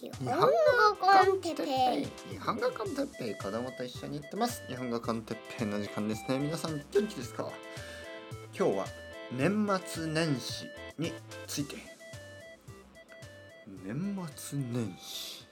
[0.00, 0.46] 日本語
[1.00, 1.64] コンテッペ
[1.98, 4.62] イイ日本語コンテッペイ子供と一緒に行ってます。
[4.68, 6.38] 日本語コンテッペイの時間ですね。
[6.38, 7.50] 皆さん元気ですか？
[8.56, 8.86] 今日は
[9.32, 10.66] 年末年始
[10.98, 11.12] に
[11.48, 11.74] ついて。
[13.84, 15.48] 年末年始。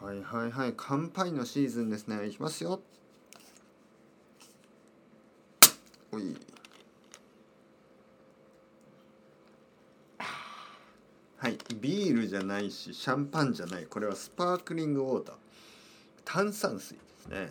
[0.00, 0.74] はいはいはい。
[0.76, 2.24] 乾杯のシーズンですね。
[2.26, 2.80] いきますよ。
[6.12, 6.36] おい。
[11.50, 11.58] はい。
[11.80, 13.86] ビールじゃないしシャンパンじゃない。
[13.86, 15.34] これはスパークリングウォーター。
[16.24, 17.50] 炭酸水ですね。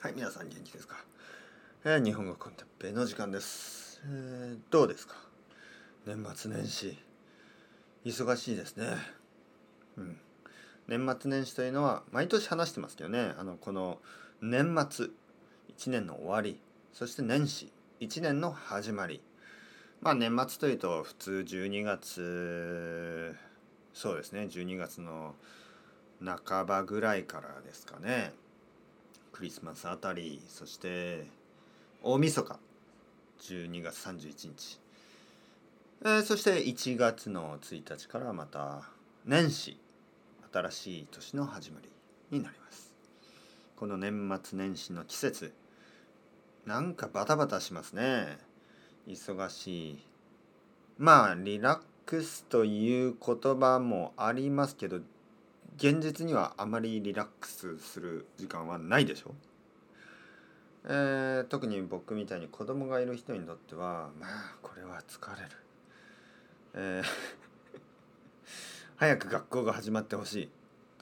[0.00, 0.96] はい皆さん元気ですか、
[1.84, 5.16] えー日本語コンテッペの時間です、えーどうですか？
[6.06, 6.98] 年末年始。
[8.06, 8.86] 忙しいですね。
[9.98, 10.16] うん。
[10.88, 13.34] 年末年始というのは毎年話してますけどね。
[13.38, 13.98] あのこの
[14.40, 15.06] 年末
[15.76, 16.58] 1年の終わり。
[16.94, 19.20] そして年始1年の始まり。
[20.04, 23.34] まあ年末というと普通12月
[23.94, 25.34] そうですね12月の
[26.22, 28.34] 半ばぐらいからですかね。
[29.32, 31.26] クリスマスあたりそして
[32.02, 32.58] 大晦日
[33.40, 34.80] 12月31日、
[36.02, 38.82] えーそして1月の1日からまた
[39.24, 39.80] 年始
[40.52, 41.88] 新しい年の始まり
[42.36, 42.92] になります。
[43.74, 45.54] この年末年始の季節
[46.66, 48.53] なんかバタバタしますね。
[49.06, 50.06] 忙しい。
[50.98, 54.98] まあリラックスという言葉もありますけど
[55.76, 59.34] 現実にはあまりリラックスする時間はないでしょ？
[60.84, 65.48] えー特に僕みたいに子供がいる人にとってはまあこれは疲れる、
[66.74, 67.08] えー
[68.96, 70.50] 早く学校が始まってほしい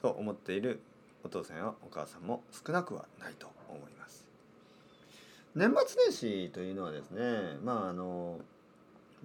[0.01, 0.79] と思っている
[1.23, 3.52] お父さんやお母さんも少なくはないと。
[5.55, 7.21] 年末年始というのはですね
[7.63, 8.39] まああの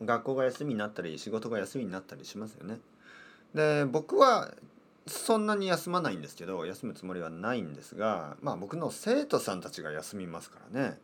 [0.05, 2.79] 学校が休みになったり仕事が休みになったりしますよね。
[3.55, 4.53] で僕は
[5.07, 10.99] そんなに休まないんですけど休むつもりはないんですがまあ僕の生徒さんたちが休みますからね、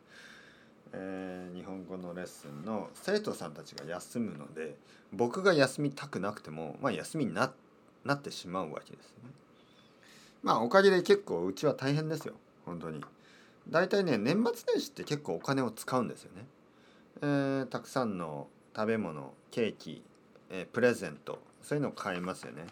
[0.92, 4.76] えー日本語のレッスンの生徒さんたちが休むので
[5.12, 7.52] 僕が休みたくなくてもまあ休みにな
[8.04, 9.30] なってしまうわけですね。
[10.42, 12.34] まあおかげで結構うちは大変ですよ。
[12.66, 13.00] 本当に。
[13.68, 16.46] 大体ね年末年始って結構お金を使うんですよね、
[17.22, 20.02] えーたくさんの食べ物ケーキ、
[20.50, 22.66] えープレゼントそういうのを買いますよね。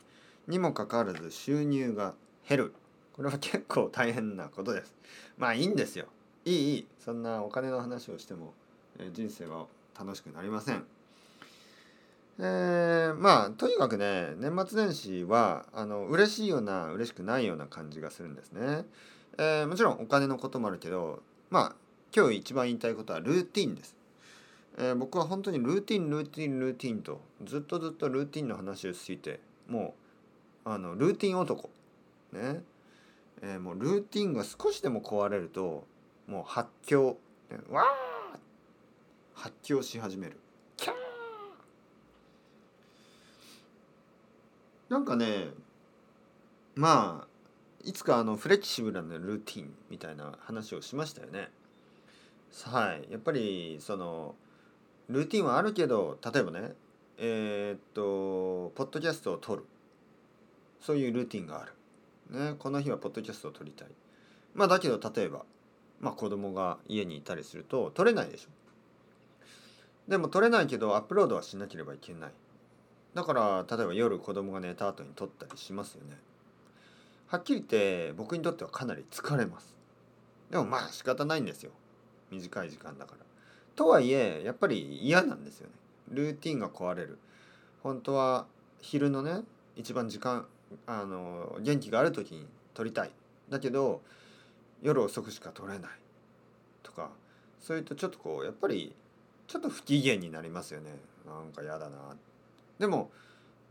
[0.48, 2.14] にもかかわらず収入が
[2.48, 2.74] 減る。
[3.14, 4.94] これは結構大変なことです。
[5.38, 6.06] まあいいんですよ。
[6.44, 6.86] いいいい。
[6.98, 8.52] そんなお金の話をしても、
[8.98, 9.66] えー人生は
[9.98, 10.84] 楽しくなりません。
[12.38, 18.84] えーまあとにかくね年末年始はあの嬉しいような嬉しくないような感じがするんですね、
[19.38, 21.74] えーもちろんお金のこともあるけどまあ
[22.14, 23.96] 今日一番言いたいことはルーティンです。
[24.78, 29.94] えー僕は本当にルーティンルーティンルーティンとずっとずっとルーティンの話をしていても
[30.64, 31.70] うあのルーティン男。
[32.32, 32.62] ね、
[33.42, 35.86] えーもうルーティンが少しでも壊れると
[36.26, 37.16] もう発狂、
[37.70, 38.38] わー
[39.34, 40.38] 発狂し始める。
[40.76, 40.94] キャー。
[44.88, 45.48] なんかね
[46.74, 47.31] まあ
[47.84, 51.50] いつかあのフレキシブルなルーティンみたいな話をしましたよね。
[52.64, 53.10] はい。
[53.10, 54.34] やっぱりその
[55.08, 56.72] ルーティンはあるけど例えばね
[57.18, 59.64] えーっとポッドキャストを撮る。
[60.80, 61.72] そういうルーティンがある、
[62.38, 63.88] ね、この日はポッドキャストを撮りたい。
[64.54, 65.44] まあだけど例えば、
[66.00, 68.48] まあ、子供が家にいたりすると撮れないでしょ。
[70.08, 72.32] でも撮れないけどアップロードはしなければいけない。
[73.14, 76.16] だから例えば夜子供が寝た後に撮ったりしますよね。
[77.32, 79.74] はっきり言って僕にとってはかなり疲れます。
[80.50, 81.70] でもまあ仕方ないんですよ。
[82.30, 83.24] 短い時間だから。
[83.74, 85.72] とはいえやっぱり嫌なんですよね。
[86.10, 87.18] ルーティンが壊れる。
[87.82, 88.44] 本当は
[88.82, 89.40] 昼のね
[89.76, 90.44] 一番時間
[90.86, 93.10] あの元気がある時に撮りたい。
[93.48, 94.02] だけど
[94.82, 95.90] 夜遅くしか撮れない。
[96.82, 97.08] とか
[97.62, 98.94] そういうとちょっとこうやっぱり
[99.46, 100.90] ちょっと不機嫌になりますよね。
[101.26, 101.96] なんか嫌だな。
[102.78, 103.10] でも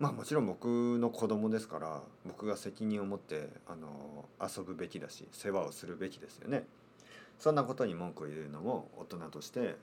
[0.01, 0.65] まあもちろん僕
[0.97, 6.63] の子供ですから僕が責任を持ってあの遊ぶべきだし世話をするべきですよね
[7.37, 9.75] そんなことに文句を言うのも大人として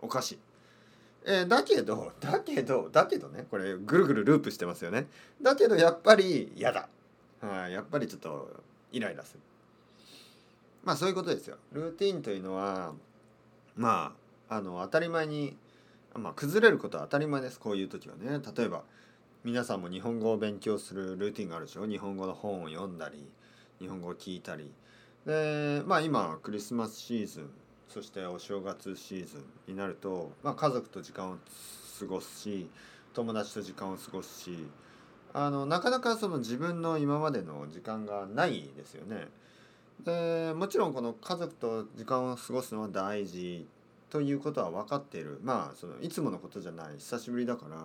[0.00, 0.38] おかしい。
[1.24, 5.06] えーだけどだけどだけどねこれぐるぐるループしてますよね。
[5.42, 6.88] だけどやっぱり嫌だ。
[7.40, 8.48] はいやっぱりちょっと
[8.92, 9.40] イライラする。
[10.84, 11.56] まあそういうことですよ。
[11.72, 12.92] ルーティンというのは
[13.76, 14.14] ま
[14.48, 15.56] ああの当たり前に、
[16.14, 18.40] まあ、崩れることは当たり前ですこういう時はね。
[18.56, 18.84] 例えば
[19.46, 21.86] 皆さんも日本語を勉強するルーティンがあるでしょ？
[21.86, 23.24] 日本語の本を読んだり
[23.80, 24.72] 日本語を聞いたり。
[25.24, 27.50] でまあ今クリスマスシーズン
[27.88, 29.36] そしてお正月シーズ
[29.68, 31.36] ンになると、まあ、家族と時間を
[32.00, 32.68] 過ごすし
[33.14, 34.66] 友達と時間を過ごすし
[35.32, 39.28] あのなかなかその自分の今までの時間がないですよね。
[40.04, 43.64] でもちろんこの家族と時間を過ごすのは大事
[44.10, 45.38] ということは分かっている。
[45.44, 46.94] まあそのいつものことじゃない。
[46.98, 47.76] 久しぶりだから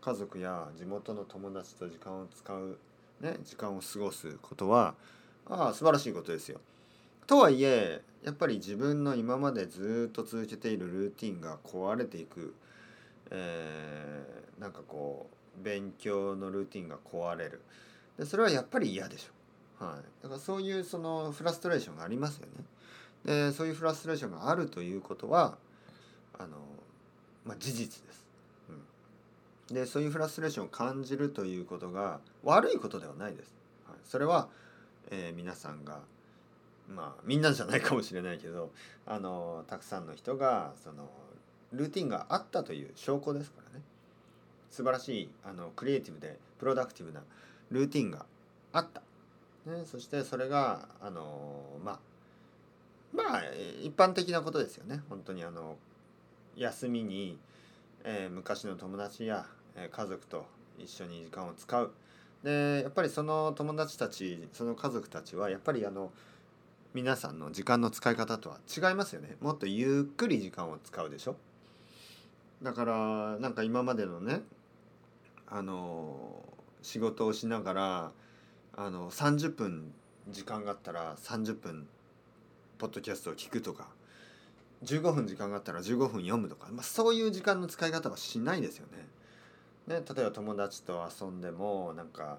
[0.00, 2.78] 家族や地元の友達と時間を使う、
[3.20, 4.94] ね、時間を過ごすことは
[5.48, 6.60] ああ素晴らしいことですよ。
[7.26, 12.54] とはいえやっぱり自分の今までずっと続けているルーティンが壊れていく、
[13.30, 15.28] えー、なんかこ
[15.60, 17.60] う勉強のルーティンが壊れる。
[18.18, 22.64] でそれはやっぱり嫌でしょ、はい、だからそういうそのフラストレーションがありますよね。
[23.24, 25.56] でそういうフラストレーションがあるということは
[26.38, 26.56] あの、
[27.44, 28.24] まあ、事実です、
[29.70, 33.54] でそういうフラストレーションを感じるということが悪いことではないです、
[33.86, 34.48] はい、それは、
[35.10, 36.00] えー、皆さんが
[36.88, 38.70] まあみんなじゃないかもしれないけど
[39.06, 41.10] あのたくさんの人がその
[41.72, 43.84] ルーティンがあったという証拠ですからね。
[44.70, 47.20] 素晴らしいあのクリエイティブでプロダクティブな
[47.70, 48.24] ルーティンが
[48.72, 49.02] あった、
[49.70, 51.98] ね、そしてそれがあのまあ
[53.12, 53.42] まあ
[53.82, 55.02] 一般的なことですよね。
[55.08, 55.76] 本当にあの
[56.56, 57.38] 休みに、
[58.04, 59.46] えー、昔の友達や、
[59.92, 60.46] 家族と
[60.78, 61.92] 一緒に時間を使う。
[62.42, 66.12] でやっぱりその友達たちその家族たちはやっぱりあの
[66.94, 69.36] 皆さんの時間の使い方とは違いますよね。
[69.40, 71.36] もっとゆっくり時間を使うでしょ。
[72.62, 74.42] だからなんか今までのね
[75.46, 76.42] あの
[76.82, 78.12] 仕事をしながら
[78.76, 79.92] あの30分
[80.28, 81.86] 時間があったら30分
[82.78, 83.88] ポッドキャストを聞くとか
[84.84, 89.06] 15分時間があったら15分読むとか、まあ、そういう時間の使い方はしないですよね。
[89.88, 92.38] ね例えば友達と遊んでもなんか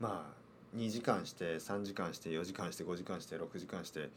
[0.00, 4.10] まあ2時間して3時間して4時間して5時間して6時間して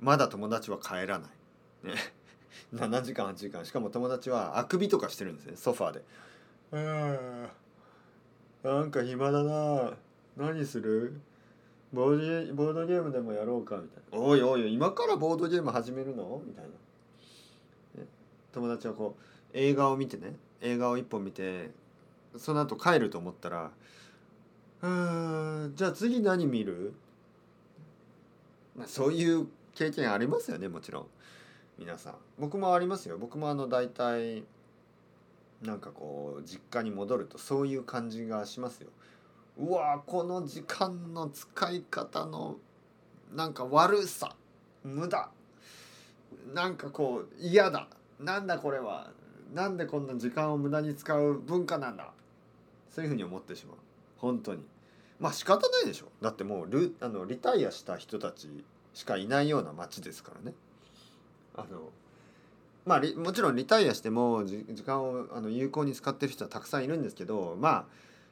[0.00, 1.28] まだ友達は帰らな
[1.84, 1.86] い。
[1.86, 1.94] ね。
[2.74, 3.64] 7時間8時間。
[3.64, 6.04] しかも友達はあくびとかしてるんですねソファーで。
[6.72, 7.48] うん
[8.62, 9.92] なんか暇だな。
[10.36, 11.20] 何する？
[11.92, 16.70] ボードボードゲームでもやろうかみたいな「おいおい今からボードゲーム始めるの?」みたいな、
[18.00, 18.08] ね、
[18.52, 19.22] 友達はこう
[19.52, 20.36] 映画を見てね。
[20.60, 21.70] 映画を一本見て
[22.36, 23.70] その後帰ると思ったら
[24.82, 26.94] 「うんじゃあ次何見る?」
[28.76, 31.06] まあそういう経験ありますよねもちろん。
[31.78, 32.14] 皆さん。
[32.38, 33.16] 僕もありますよ。
[33.16, 34.44] 僕もあの大体
[35.62, 38.90] なんかこう実家に戻るとそういう感じがしますよ。
[39.58, 42.56] うわこの時間の使い方の
[43.32, 44.36] なんか悪さ。
[44.84, 45.30] 無駄。
[46.52, 47.88] なんかこう嫌だ。
[48.18, 49.10] なんだこれは。
[49.54, 52.12] なんでこんな時間を無駄に使う文化なんだ。
[52.90, 53.76] そういうふうに思ってしまう。
[54.18, 54.64] 本当に。
[55.18, 56.06] まあ仕方ないでしょ。
[56.22, 58.64] だってもうルあのリタイアした人たち
[58.94, 60.56] しかいないような街ですからね。
[61.54, 61.90] あの
[62.86, 67.84] まあもちろんリタイアしても時間をあの有効に使ってる人はたくさんいるんですけどまあ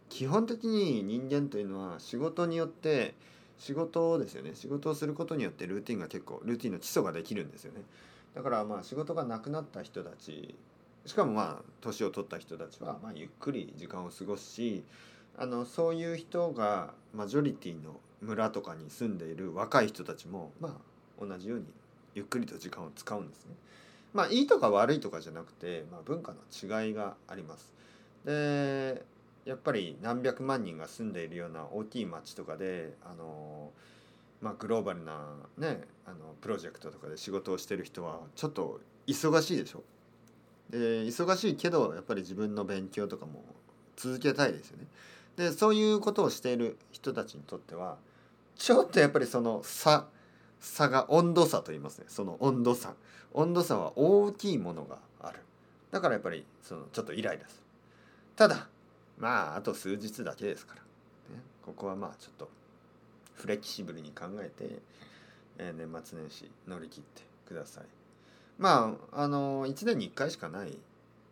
[0.09, 3.15] 基本的に人間というのは仕事によって
[3.59, 4.53] 仕事ですよね。
[4.55, 7.82] 仕事をすることによってルーティンが結構ルーティンの基礎ができるんですよね。
[8.35, 10.55] だからまあ仕事がなくなった人たち
[11.08, 14.84] しかもまあ年を取った人たちはまあゆっくり時間を過ごすし
[15.38, 21.64] あのそういう人がマジョリティの村とかに住んでいる若い人たちもまあ同じように
[22.14, 23.55] ゆっくりと時間を使うんですね。
[24.12, 27.72] まあいいとか悪いとかじゃなくて、まあ、文化の違いがあります。
[28.26, 29.02] で
[29.46, 33.70] やっぱり何百万人が住んでいるような大きい町とかであの
[34.43, 39.82] まあグローバルなねあのプロジェクトとかで仕事をしてる人はちょっと忙しいでしょ。
[40.70, 43.43] で忙しいけどやっぱり自分の勉強とかも
[43.96, 44.87] 続けたいですよね。
[45.37, 47.96] でそういうことをしている人たちにとっては
[48.56, 50.08] ちょっとやっぱりその差
[50.60, 52.06] 差が温度差と言いますね。
[52.08, 52.94] その温度差。
[53.32, 55.39] 温度差は大きいものがある。
[55.91, 57.63] だからやっぱりそのちょっとイライラする。
[58.37, 58.69] ただ
[59.19, 62.48] まああと数日だけですから、ね、ここはまあちょっと
[63.34, 64.81] フレキシブルに考えて、
[65.58, 67.97] えー、年末年始乗り切ってください。
[68.58, 70.77] まああの1年に1回しかない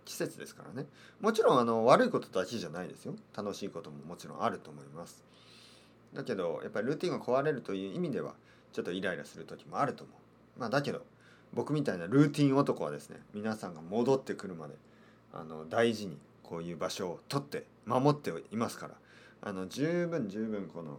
[0.05, 0.89] 季節ですからね。
[1.21, 3.15] もちろんあの悪いことだけじゃないですよ。
[3.37, 5.25] 楽しいことももちろんあると思います。
[6.15, 8.35] だけどやっぱりルーティンが壊れるという意味では
[8.73, 10.13] ちょっとイライラする時もあると思
[10.57, 10.61] う。
[10.61, 11.05] まあだけど
[11.53, 14.75] 僕みたいなルーティン男はですね皆さんが戻ってくるまで
[15.33, 18.95] あの大事にこういう場所を取って守っていますから
[19.43, 20.99] あの十分十分この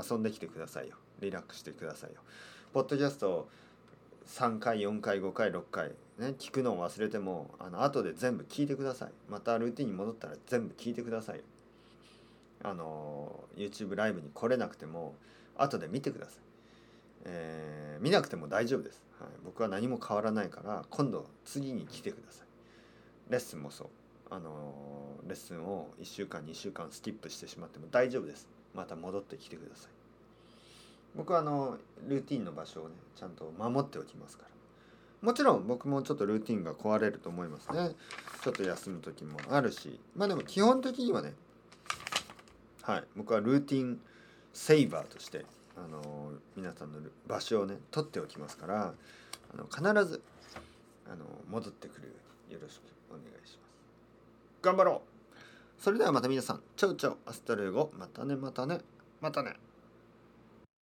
[0.00, 0.96] 遊んできてくださいよ。
[1.20, 2.20] リラックスしてくださいよ。
[2.72, 3.48] ポッドキャスト
[4.28, 9.08] 3回4回5回6回ね聞くのを忘れてもあの後で全部聞いてください。
[9.28, 11.40] またルーティンに戻ったら全部聞いてください
[12.62, 15.14] あの YouTube ライブに来れなくても
[15.56, 16.34] 後で見てください、
[17.24, 22.48] えー、見なくても大丈夫です、はい、僕は何も変わらないから今度次に来てください。
[23.30, 23.88] レッスンもそう。
[24.30, 28.48] あのレッスンを1週間2週間スキップしてしまっても大丈夫です。
[28.74, 29.97] また戻ってきてください。
[31.14, 34.48] 僕はあのルーティンの場所をねちゃんと守っておきますから。
[35.20, 37.90] もちろん僕もちょっとルーティンが壊れると思いますね。
[38.42, 39.98] ちょっと休む時もあるし。
[40.14, 41.34] まあでも基本的にはね
[42.82, 44.00] はい僕はルーティン
[44.52, 45.44] セイバーとして
[45.76, 48.94] あの皆さんの場所をね取っておきますから
[49.52, 50.22] あの必ず
[51.10, 52.14] あの戻ってくるよ
[52.46, 53.68] うによろしくお願いします。
[54.62, 55.02] 頑張ろ
[55.78, 55.82] う。
[55.82, 56.62] それではまた皆さん。
[56.76, 57.90] chao chao hasta luego。
[57.96, 58.80] またねまたね。
[59.20, 59.54] またね。